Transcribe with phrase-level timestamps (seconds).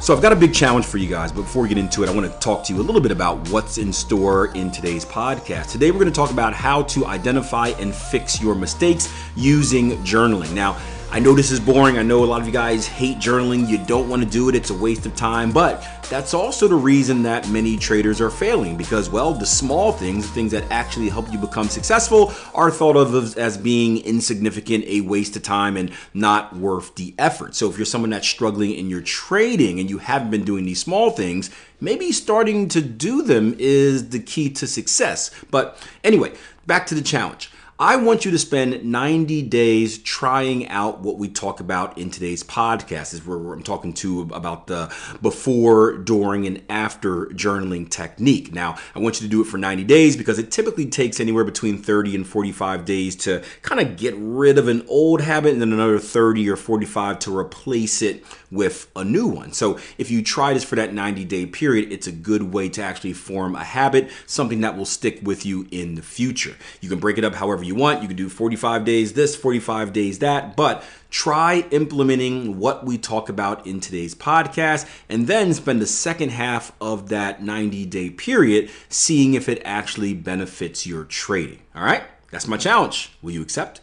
[0.00, 2.08] So I've got a big challenge for you guys, but before we get into it,
[2.08, 5.04] I want to talk to you a little bit about what's in store in today's
[5.04, 5.72] podcast.
[5.72, 10.52] Today we're going to talk about how to identify and fix your mistakes using journaling.
[10.54, 11.98] Now, I know this is boring.
[11.98, 13.68] I know a lot of you guys hate journaling.
[13.68, 14.54] You don't want to do it.
[14.54, 15.50] It's a waste of time.
[15.50, 20.26] But that's also the reason that many traders are failing because, well, the small things,
[20.26, 25.02] the things that actually help you become successful, are thought of as being insignificant, a
[25.02, 27.54] waste of time, and not worth the effort.
[27.54, 30.80] So if you're someone that's struggling in your trading and you haven't been doing these
[30.80, 31.50] small things,
[31.80, 35.30] maybe starting to do them is the key to success.
[35.50, 36.32] But anyway,
[36.66, 37.50] back to the challenge.
[37.80, 42.42] I want you to spend 90 days trying out what we talk about in today's
[42.42, 43.14] podcast.
[43.14, 48.52] Is where I'm talking to about the before, during, and after journaling technique.
[48.52, 51.44] Now, I want you to do it for 90 days because it typically takes anywhere
[51.44, 55.62] between 30 and 45 days to kind of get rid of an old habit and
[55.62, 59.52] then another 30 or 45 to replace it with a new one.
[59.52, 62.82] So, if you try this for that 90 day period, it's a good way to
[62.82, 66.56] actually form a habit, something that will stick with you in the future.
[66.80, 68.02] You can break it up however you want.
[68.02, 73.28] You can do 45 days this, 45 days that, but try implementing what we talk
[73.28, 78.70] about in today's podcast and then spend the second half of that 90 day period
[78.88, 81.60] seeing if it actually benefits your trading.
[81.74, 82.02] All right,
[82.32, 83.12] that's my challenge.
[83.22, 83.80] Will you accept?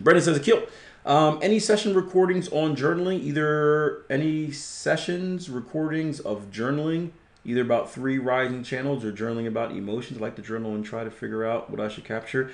[0.00, 0.62] Brendan says, Akil,
[1.04, 3.22] um, any session recordings on journaling?
[3.22, 7.10] Either any sessions, recordings of journaling,
[7.44, 10.18] either about three rising channels or journaling about emotions.
[10.18, 12.50] I like to journal and try to figure out what I should capture.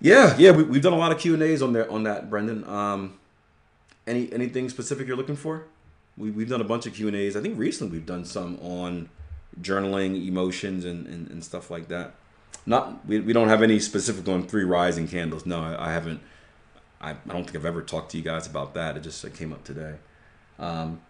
[0.00, 2.28] Yeah, yeah, we, have done a lot of Q and A's on there on that,
[2.28, 2.64] Brendan.
[2.68, 3.18] Um,
[4.06, 5.64] any anything specific you're looking for?
[6.16, 7.36] We, we've done a bunch of Q and A's.
[7.36, 9.08] I think recently we've done some on
[9.60, 12.14] journaling, emotions, and, and, and stuff like that.
[12.66, 15.46] Not we, we don't have any specific on three rising candles.
[15.46, 16.20] No, I, I haven't.
[17.00, 18.96] I, I don't think I've ever talked to you guys about that.
[18.96, 19.94] It just it came up today.
[20.58, 21.00] Um,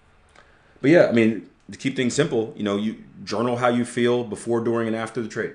[0.80, 4.24] but yeah, I mean, to keep things simple, you know, you journal how you feel
[4.24, 5.54] before, during, and after the trade.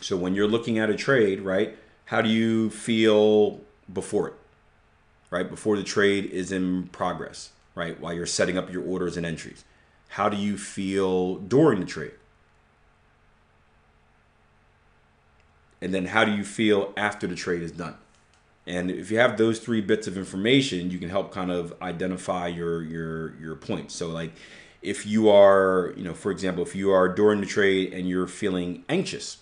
[0.00, 1.76] So when you're looking at a trade, right,
[2.10, 3.60] how do you feel
[3.92, 4.34] before it?
[5.30, 5.48] Right?
[5.48, 8.00] Before the trade is in progress, right?
[8.00, 9.64] While you're setting up your orders and entries.
[10.08, 12.10] How do you feel during the trade?
[15.80, 17.94] And then how do you feel after the trade is done?
[18.66, 22.48] And if you have those three bits of information, you can help kind of identify
[22.48, 23.94] your your your points.
[23.94, 24.32] So like
[24.82, 28.26] if you are, you know, for example, if you are during the trade and you're
[28.26, 29.38] feeling anxious,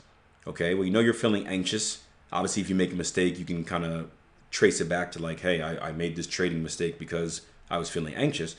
[0.46, 2.02] okay, well, you know you're feeling anxious
[2.32, 4.10] obviously if you make a mistake you can kind of
[4.50, 7.90] trace it back to like hey I, I made this trading mistake because i was
[7.90, 8.56] feeling anxious.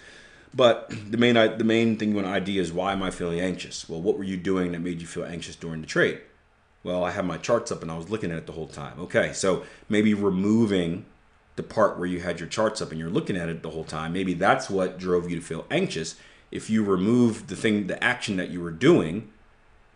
[0.51, 3.11] But the main uh, the main thing you want to ID is why am i
[3.11, 3.87] feeling anxious?
[3.87, 6.21] Well what were you doing that made you feel anxious during the trade?
[6.83, 8.99] Well i had my charts up and i was looking at it the whole time.
[8.99, 11.05] Okay so maybe removing
[11.55, 13.83] the part where you had your charts up and you're looking at it the whole
[13.83, 16.15] time maybe that's what drove you to feel anxious.
[16.51, 19.29] If you remove the thing the action that you were doing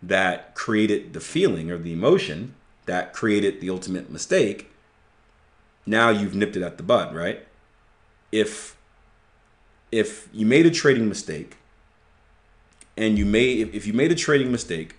[0.00, 2.54] that created the feeling or the emotion
[2.86, 4.70] that created the ultimate mistake,
[5.86, 7.46] now you've nipped it at the bud, right?
[8.32, 8.76] If
[9.92, 11.56] if you made a trading mistake
[12.96, 14.96] and you made if you made a trading mistake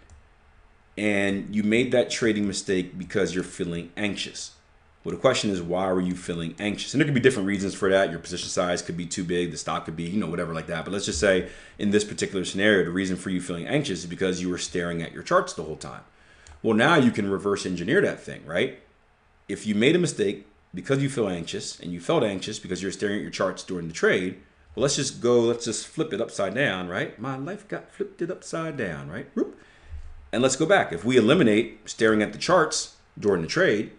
[0.97, 4.51] and you made that trading mistake because you're feeling anxious.
[5.03, 6.93] Well, the question is, why were you feeling anxious?
[6.93, 8.09] And there could be different reasons for that.
[8.09, 10.65] Your position size could be too big, the stock could be, you know, whatever like
[10.67, 10.83] that.
[10.83, 14.05] But let's just say in this particular scenario, the reason for you feeling anxious is
[14.07, 16.01] because you were staring at your charts the whole time.
[16.65, 18.79] Well, now you can reverse engineer that thing, right?
[19.47, 22.91] If you made a mistake because you feel anxious and you felt anxious because you're
[22.91, 24.41] staring at your charts during the trade,
[24.73, 27.19] well, let's just go, let's just flip it upside down, right?
[27.19, 29.27] My life got flipped it upside down, right?
[30.33, 30.91] And let's go back.
[30.91, 33.91] If we eliminate staring at the charts during the trade,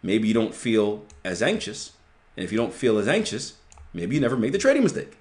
[0.00, 1.94] maybe you don't feel as anxious.
[2.36, 3.54] And if you don't feel as anxious,
[3.92, 5.16] maybe you never made the trading mistake.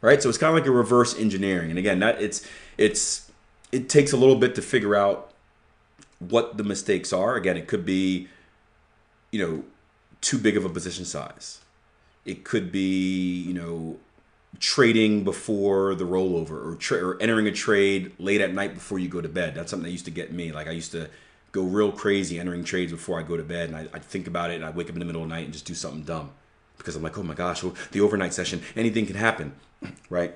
[0.00, 0.22] Right?
[0.22, 1.70] So it's kind of like a reverse engineering.
[1.70, 2.46] And again, that it's
[2.76, 3.28] it's
[3.72, 5.27] it takes a little bit to figure out
[6.18, 7.36] what the mistakes are.
[7.36, 8.28] Again, it could be,
[9.30, 9.64] you know,
[10.20, 11.60] too big of a position size.
[12.24, 13.98] It could be, you know,
[14.60, 19.08] trading before the rollover or, tra- or entering a trade late at night before you
[19.08, 19.54] go to bed.
[19.54, 20.52] That's something that used to get me.
[20.52, 21.08] Like I used to
[21.52, 24.50] go real crazy entering trades before I go to bed, and I, would think about
[24.50, 26.02] it, and I'd wake up in the middle of the night and just do something
[26.02, 26.30] dumb
[26.76, 29.52] because I'm like, oh my gosh, well, the overnight session, anything can happen,
[30.10, 30.34] right?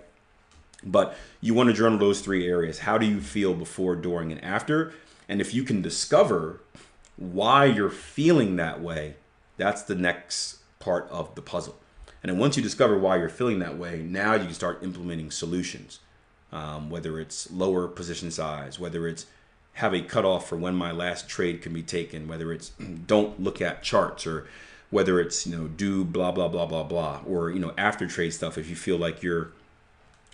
[0.85, 2.81] But you want to journal those three areas.
[2.81, 4.93] How do you feel before, during, and after?
[5.29, 6.61] And if you can discover
[7.17, 9.15] why you're feeling that way,
[9.57, 11.79] that's the next part of the puzzle.
[12.23, 15.31] And then once you discover why you're feeling that way, now you can start implementing
[15.31, 16.01] solutions.
[16.53, 19.25] Um, whether it's lower position size, whether it's
[19.75, 22.71] have a cutoff for when my last trade can be taken, whether it's
[23.07, 24.47] don't look at charts or
[24.91, 28.35] whether it's you know do blah blah blah blah blah or you know after trade
[28.35, 29.53] stuff if you feel like you're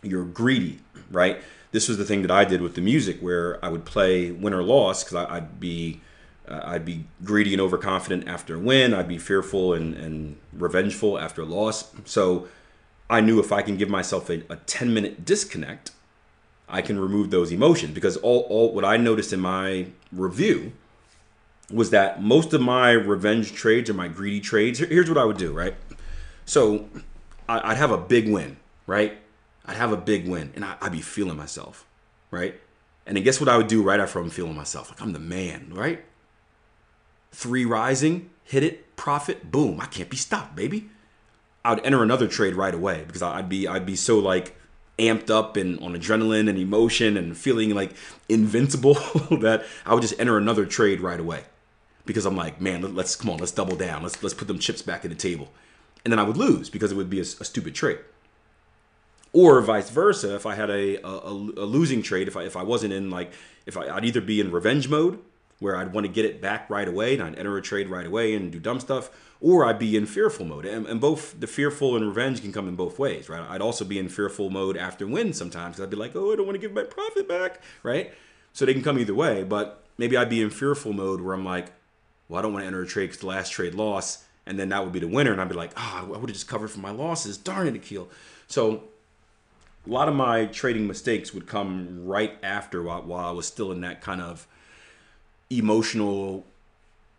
[0.02, 0.80] you're greedy,
[1.10, 1.40] right?
[1.70, 4.54] This was the thing that I did with the music where I would play win
[4.54, 6.00] or loss because I'd be
[6.48, 8.94] uh, I'd be greedy and overconfident after a win.
[8.94, 11.90] I'd be fearful and, and revengeful after a loss.
[12.04, 12.48] So
[13.10, 15.92] I knew if I can give myself a, a 10 minute disconnect,
[16.68, 20.72] I can remove those emotions because all, all what I noticed in my review
[21.70, 25.36] was that most of my revenge trades or my greedy trades, here's what I would
[25.36, 25.74] do, right?
[26.46, 26.88] So
[27.48, 28.56] I'd have a big win,
[28.86, 29.18] right?
[29.68, 31.86] I'd have a big win and I'd be feeling myself,
[32.30, 32.58] right?
[33.06, 34.90] And then guess what I would do right after I'm feeling myself?
[34.90, 36.04] Like I'm the man, right?
[37.32, 39.78] Three rising, hit it, profit, boom.
[39.80, 40.88] I can't be stopped, baby.
[41.64, 44.56] I would enter another trade right away because I'd be I'd be so like
[44.98, 47.92] amped up and on adrenaline and emotion and feeling like
[48.28, 48.94] invincible
[49.40, 51.44] that I would just enter another trade right away
[52.06, 54.80] because I'm like, man, let's come on, let's double down, let's let's put them chips
[54.80, 55.52] back at the table,
[56.04, 57.98] and then I would lose because it would be a, a stupid trade.
[59.32, 62.62] Or vice versa, if I had a, a, a losing trade, if I if I
[62.62, 63.32] wasn't in like
[63.66, 65.18] if I, I'd either be in revenge mode
[65.60, 68.06] where I'd want to get it back right away and I'd enter a trade right
[68.06, 69.10] away and do dumb stuff,
[69.40, 70.64] or I'd be in fearful mode.
[70.64, 73.44] And, and both the fearful and revenge can come in both ways, right?
[73.48, 75.76] I'd also be in fearful mode after win sometimes.
[75.76, 78.12] Because I'd be like, oh, I don't want to give my profit back, right?
[78.52, 79.42] So they can come either way.
[79.42, 81.72] But maybe I'd be in fearful mode where I'm like,
[82.28, 84.68] well, I don't want to enter a trade because the last trade loss, and then
[84.68, 86.68] that would be the winner, and I'd be like, oh, I would have just covered
[86.68, 87.36] for my losses.
[87.36, 88.08] Darn it, Akil.
[88.46, 88.84] So
[89.88, 93.72] a lot of my trading mistakes would come right after while, while I was still
[93.72, 94.46] in that kind of
[95.50, 96.44] emotional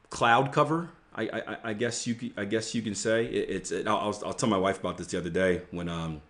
[0.10, 0.90] cloud cover.
[1.16, 3.72] I, I, I guess you I guess you can say it, it's.
[3.72, 6.22] It, I'll, tell my wife about this the other day when um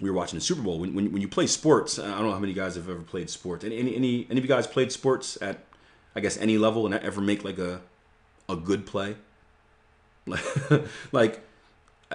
[0.00, 0.78] we were watching the Super Bowl.
[0.78, 3.28] When, when, when you play sports, I don't know how many guys have ever played
[3.28, 3.64] sports.
[3.64, 5.58] Any, any any any of you guys played sports at
[6.16, 7.82] I guess any level and ever make like a
[8.48, 9.16] a good play?
[11.12, 11.44] like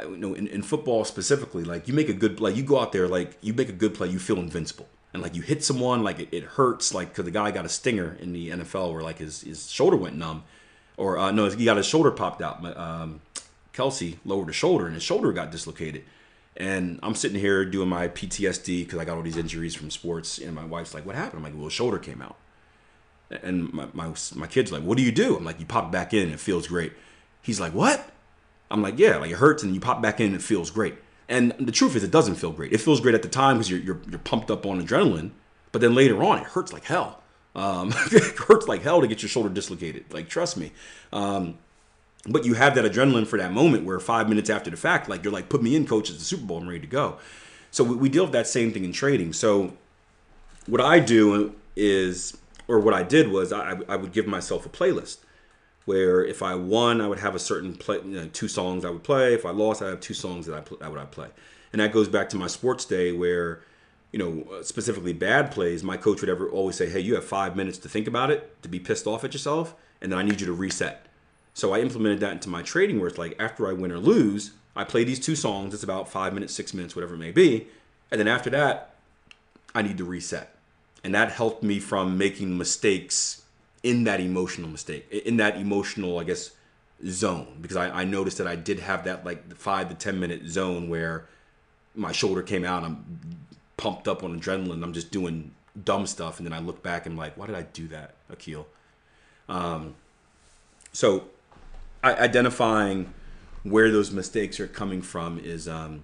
[0.04, 2.92] you know, in, in football specifically, like you make a good play, you go out
[2.92, 4.88] there, like you make a good play, you feel invincible.
[5.14, 7.70] And like you hit someone, like it, it hurts, like because the guy got a
[7.70, 10.44] stinger in the NFL where like his, his shoulder went numb.
[10.98, 12.66] Or uh, no, he got his shoulder popped out.
[12.78, 13.22] Um,
[13.74, 16.04] Kelce lowered his shoulder and his shoulder got dislocated.
[16.58, 20.40] And I'm sitting here doing my PTSD because I got all these injuries from sports.
[20.40, 22.36] And my wife's like, "What happened?" I'm like, "Well, shoulder came out."
[23.44, 26.16] And my, my my kid's like, "What do you do?" I'm like, "You pop back
[26.16, 26.94] in it feels great."
[27.44, 28.10] He's like, "What?"
[28.70, 30.96] I'm like, yeah, like it hurts, and you pop back in, and it feels great.
[31.30, 32.74] And the truth is, it doesn't feel great.
[32.74, 35.32] It feels great at the time because you're, you're you're pumped up on adrenaline,
[35.72, 37.22] but then later on, it hurts like hell.
[37.56, 40.06] Um, it hurts like hell to get your shoulder dislocated.
[40.14, 40.72] Like, trust me.
[41.12, 41.58] Um,
[42.28, 45.24] but you have that adrenaline for that moment where five minutes after the fact, like
[45.24, 46.10] you're like, put me in, coach.
[46.10, 46.58] It's the Super Bowl.
[46.60, 47.18] I'm ready to go.
[47.72, 49.34] So we, we deal with that same thing in trading.
[49.34, 49.74] So
[50.66, 52.38] what I do is,
[52.68, 55.18] or what I did was, I, I would give myself a playlist
[55.88, 58.90] where if I won, I would have a certain play, you know, two songs I
[58.90, 59.34] would play.
[59.34, 61.30] If I lost, I have two songs that I, pl- I would I play.
[61.72, 63.62] And that goes back to my sports day where,
[64.12, 67.56] you know, specifically bad plays, my coach would ever always say, hey, you have five
[67.56, 70.42] minutes to think about it, to be pissed off at yourself, and then I need
[70.42, 71.06] you to reset.
[71.54, 74.52] So I implemented that into my trading where it's like after I win or lose,
[74.76, 75.74] I play these two songs.
[75.74, 77.68] It's about five minutes, six minutes, whatever it may be.
[78.12, 78.94] And then after that,
[79.74, 80.54] I need to reset.
[81.02, 83.44] And that helped me from making mistakes
[83.88, 86.52] in that emotional mistake, in that emotional, I guess,
[87.08, 87.48] zone.
[87.62, 90.90] Because I, I noticed that I did have that like five to 10 minute zone
[90.90, 91.26] where
[91.96, 95.52] my shoulder came out, I'm pumped up on adrenaline, I'm just doing
[95.86, 96.38] dumb stuff.
[96.38, 98.68] And then I look back and I'm like, why did I do that, Akil?
[99.48, 99.96] Um,
[100.92, 101.30] so
[102.04, 103.14] I, identifying
[103.64, 106.04] where those mistakes are coming from is um,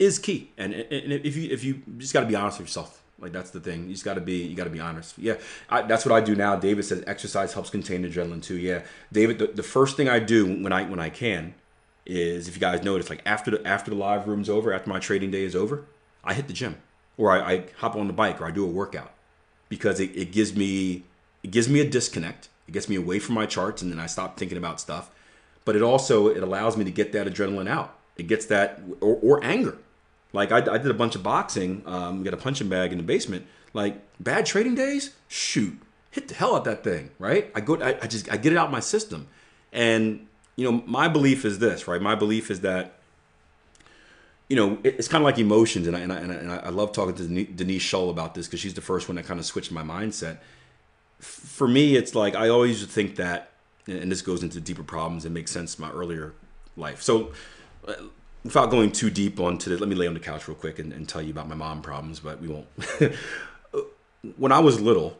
[0.00, 0.50] is key.
[0.58, 3.50] And, and if you if you just got to be honest with yourself, like that's
[3.50, 3.86] the thing.
[3.86, 5.18] You just got to be you got to be honest.
[5.18, 5.34] Yeah,
[5.68, 6.56] I, that's what I do now.
[6.56, 8.56] David says exercise helps contain adrenaline too.
[8.56, 9.38] Yeah, David.
[9.38, 11.54] The, the first thing I do when I when I can
[12.06, 14.98] is if you guys notice, like after the after the live room's over, after my
[14.98, 15.84] trading day is over,
[16.24, 16.76] I hit the gym
[17.16, 19.12] or I, I hop on the bike or I do a workout
[19.68, 21.04] because it, it gives me
[21.42, 22.48] it gives me a disconnect.
[22.66, 25.10] It gets me away from my charts and then I stop thinking about stuff.
[25.64, 27.96] But it also it allows me to get that adrenaline out.
[28.16, 29.76] It gets that or, or anger
[30.32, 31.82] like I, I did a bunch of boxing.
[31.86, 33.46] Um, we got a punching bag in the basement.
[33.72, 37.50] Like bad trading days, shoot, hit the hell out that thing, right?
[37.54, 39.28] I go, I, I just I get it out my system,
[39.72, 42.02] and you know my belief is this, right?
[42.02, 43.00] My belief is that
[44.50, 47.14] you know, it's kind of like emotions, and I, and I, and I love talking
[47.14, 49.84] to Denise Shull about this because she's the first one that kind of switched my
[49.84, 50.38] mindset.
[51.20, 53.52] For me, it's like I always think that,
[53.86, 56.34] and this goes into deeper problems and makes sense in my earlier
[56.76, 57.00] life.
[57.00, 57.30] So,
[57.86, 57.94] uh,
[58.44, 60.92] without going too deep onto it, let me lay on the couch real quick and,
[60.92, 62.66] and tell you about my mom problems, but we won't.
[64.36, 65.18] when I was little,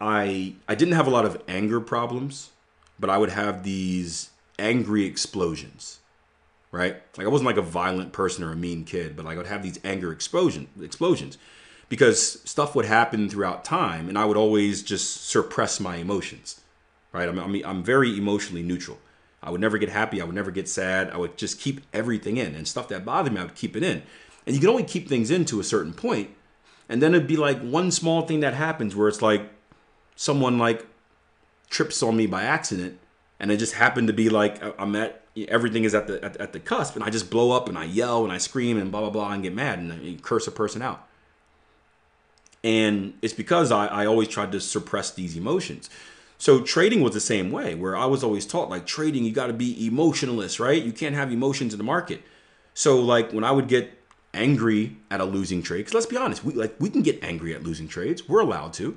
[0.00, 2.50] I I didn't have a lot of anger problems,
[2.98, 6.00] but I would have these angry explosions
[6.72, 6.96] right?
[7.16, 9.46] Like I wasn't like a violent person or a mean kid, but like I would
[9.46, 11.38] have these anger explosion explosions
[11.88, 16.60] because stuff would happen throughout time, and I would always just suppress my emotions,
[17.12, 17.28] right?
[17.28, 18.98] I mean, I'm very emotionally neutral.
[19.42, 20.20] I would never get happy.
[20.20, 21.10] I would never get sad.
[21.10, 23.82] I would just keep everything in, and stuff that bothered me, I would keep it
[23.82, 24.02] in.
[24.46, 26.30] And you can only keep things in to a certain point,
[26.88, 29.50] and then it'd be like one small thing that happens where it's like
[30.16, 30.86] someone like
[31.68, 32.98] trips on me by accident,
[33.38, 36.36] and it just happened to be like uh, I'm at everything is at the at,
[36.38, 38.90] at, the cusp and i just blow up and i yell and i scream and
[38.90, 41.06] blah blah blah and get mad and I curse a person out
[42.62, 45.88] and it's because I, I always tried to suppress these emotions
[46.40, 49.46] so trading was the same way where i was always taught like trading you got
[49.46, 52.22] to be emotionless right you can't have emotions in the market
[52.74, 53.92] so like when i would get
[54.32, 57.54] angry at a losing trade because let's be honest we like we can get angry
[57.54, 58.96] at losing trades we're allowed to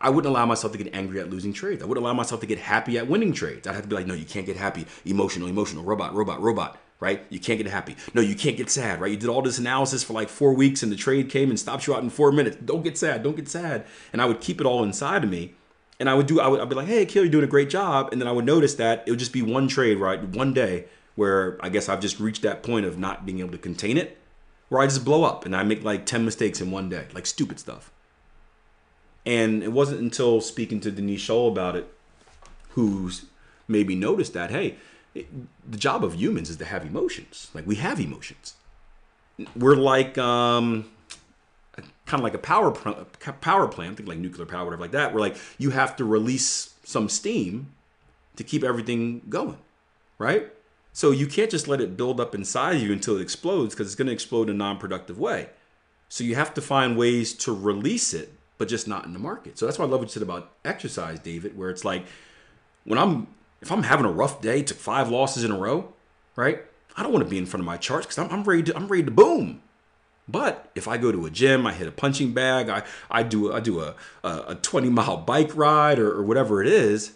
[0.00, 1.82] I wouldn't allow myself to get angry at losing trades.
[1.82, 3.66] I wouldn't allow myself to get happy at winning trades.
[3.66, 4.86] I'd have to be like, no, you can't get happy.
[5.04, 7.24] Emotional, emotional, robot, robot, robot, right?
[7.30, 7.96] You can't get happy.
[8.14, 9.10] No, you can't get sad, right?
[9.10, 11.86] You did all this analysis for like four weeks and the trade came and stopped
[11.86, 12.56] you out in four minutes.
[12.64, 13.86] Don't get sad, don't get sad.
[14.12, 15.54] And I would keep it all inside of me.
[16.00, 17.70] And I would do, I would I'd be like, hey, Akil, you're doing a great
[17.70, 18.10] job.
[18.12, 20.22] And then I would notice that it would just be one trade, right?
[20.22, 20.84] One day
[21.16, 24.18] where I guess I've just reached that point of not being able to contain it,
[24.68, 27.26] where I just blow up and I make like 10 mistakes in one day, like
[27.26, 27.90] stupid stuff.
[29.26, 31.92] And it wasn't until speaking to Denise Shull about it,
[32.70, 33.26] who's
[33.66, 34.76] maybe noticed that, hey,
[35.14, 35.26] it,
[35.68, 37.50] the job of humans is to have emotions.
[37.52, 38.54] Like we have emotions.
[39.56, 40.88] We're like um,
[42.08, 45.12] kind of like a power power plant, think like nuclear power, whatever like that.
[45.12, 47.72] Where like you have to release some steam
[48.36, 49.58] to keep everything going,
[50.18, 50.52] right?
[50.92, 53.94] So you can't just let it build up inside you until it explodes because it's
[53.94, 55.50] going to explode in a non-productive way.
[56.08, 59.56] So you have to find ways to release it but just not in the market.
[59.56, 62.04] So that's why I love what you said about exercise, David, where it's like
[62.84, 63.28] when I'm
[63.62, 65.92] if I'm having a rough day, took five losses in a row,
[66.36, 66.62] right?
[66.96, 68.76] I don't want to be in front of my charts because I'm, I'm ready to
[68.76, 69.62] I'm ready to boom.
[70.28, 73.52] But if I go to a gym, I hit a punching bag, I, I do
[73.52, 77.12] I do a, a 20 mile bike ride or, or whatever it is.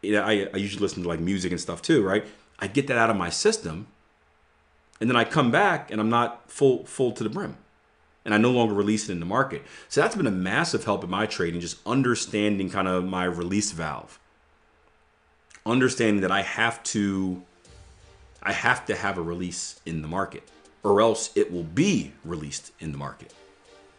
[0.00, 2.24] You know, I, I usually listen to like music and stuff too, right?
[2.60, 3.88] I get that out of my system,
[5.00, 7.56] and then I come back and I'm not full full to the brim
[8.24, 9.62] and I no longer release it in the market.
[9.88, 13.72] So that's been a massive help in my trading, just understanding kind of my release
[13.72, 14.18] valve.
[15.66, 17.42] Understanding that I have to
[18.42, 20.48] I have to have a release in the market
[20.84, 23.34] or else it will be released in the market.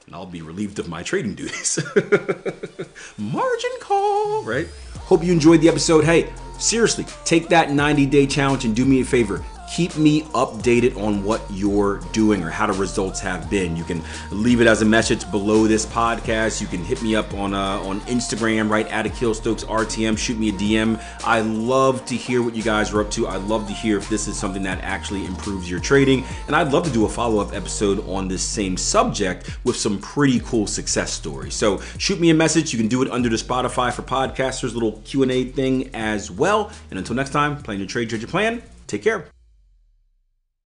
[0.05, 1.79] And I'll be relieved of my trading duties.
[3.17, 4.67] Margin call, right?
[4.99, 6.05] Hope you enjoyed the episode.
[6.05, 10.97] Hey, seriously, take that 90 day challenge and do me a favor keep me updated
[10.97, 13.75] on what you're doing or how the results have been.
[13.75, 16.61] You can leave it as a message below this podcast.
[16.61, 20.17] You can hit me up on uh, on Instagram, right at Akil Stokes RTM.
[20.17, 21.01] Shoot me a DM.
[21.23, 23.27] I love to hear what you guys are up to.
[23.27, 26.71] I love to hear if this is something that actually improves your trading, and I'd
[26.71, 30.67] love to do a follow up episode on this same subject with some pretty cool
[30.67, 31.53] success stories.
[31.53, 32.73] So shoot me a message.
[32.73, 36.31] You can do it under the Spotify for podcasters little Q and A thing as
[36.31, 36.71] well.
[36.89, 38.61] And until next time, plan your trade, trade your plan.
[38.87, 39.34] Take care.